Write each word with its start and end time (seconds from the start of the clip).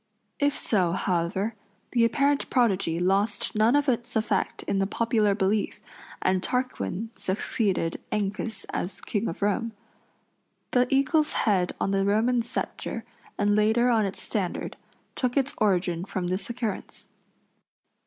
If 0.39 0.57
so, 0.57 0.93
however, 0.93 1.53
the 1.91 2.03
apparent 2.05 2.49
prodigy 2.49 2.99
lost 2.99 3.53
none 3.53 3.75
of 3.75 3.87
its 3.87 4.15
effect 4.15 4.63
in 4.63 4.79
the 4.79 4.87
popular 4.87 5.35
belief, 5.35 5.83
and 6.23 6.41
Tarquin 6.41 7.11
succeeded 7.15 8.01
Ancus 8.11 8.65
as 8.73 8.99
King 8.99 9.27
of 9.27 9.43
Rome. 9.43 9.73
The 10.71 10.91
eagle's 10.91 11.33
head 11.33 11.73
on 11.79 11.91
the 11.91 12.03
Roman 12.03 12.41
sceptre, 12.41 13.03
and 13.37 13.55
later 13.55 13.91
on 13.91 14.07
its 14.07 14.23
standard, 14.23 14.75
took 15.13 15.37
its 15.37 15.53
origin 15.59 16.03
from 16.05 16.25
this 16.25 16.49
occurrence. 16.49 17.07